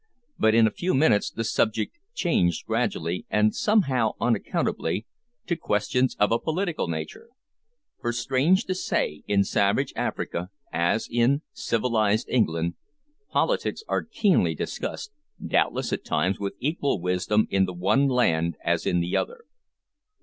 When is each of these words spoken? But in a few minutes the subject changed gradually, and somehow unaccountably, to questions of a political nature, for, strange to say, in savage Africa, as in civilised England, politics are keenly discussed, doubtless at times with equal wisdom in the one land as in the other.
But 0.39 0.55
in 0.55 0.65
a 0.65 0.71
few 0.71 0.95
minutes 0.95 1.29
the 1.29 1.43
subject 1.43 1.95
changed 2.15 2.65
gradually, 2.65 3.27
and 3.29 3.53
somehow 3.55 4.13
unaccountably, 4.19 5.05
to 5.45 5.55
questions 5.55 6.15
of 6.19 6.31
a 6.31 6.39
political 6.39 6.87
nature, 6.87 7.29
for, 7.99 8.11
strange 8.11 8.65
to 8.65 8.73
say, 8.73 9.21
in 9.27 9.43
savage 9.43 9.93
Africa, 9.95 10.49
as 10.73 11.07
in 11.07 11.43
civilised 11.53 12.27
England, 12.29 12.73
politics 13.29 13.83
are 13.87 14.01
keenly 14.03 14.55
discussed, 14.55 15.11
doubtless 15.39 15.93
at 15.93 16.03
times 16.03 16.39
with 16.39 16.55
equal 16.57 16.99
wisdom 16.99 17.47
in 17.51 17.65
the 17.65 17.73
one 17.73 18.07
land 18.07 18.57
as 18.65 18.87
in 18.87 19.01
the 19.01 19.15
other. 19.15 19.43